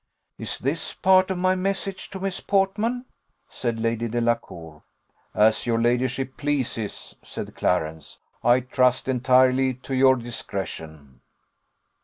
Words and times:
"Is 0.39 0.57
this 0.57 0.93
part 0.95 1.29
of 1.29 1.37
my 1.37 1.53
message 1.53 2.09
to 2.09 2.19
Miss 2.19 2.39
Portman?" 2.39 3.05
said 3.51 3.79
Lady 3.79 4.07
Delacour. 4.07 4.81
"As 5.35 5.67
your 5.67 5.79
ladyship 5.79 6.37
pleases," 6.37 7.15
said 7.23 7.53
Clarence; 7.53 8.17
"I 8.43 8.61
trust 8.61 9.07
entirely 9.07 9.75
to 9.75 9.93
your 9.93 10.15
discretion." 10.15 11.21